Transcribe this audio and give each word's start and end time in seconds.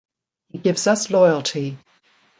He 0.49 0.57
gives 0.57 0.87
us 0.87 1.11
loyalty. 1.11 1.77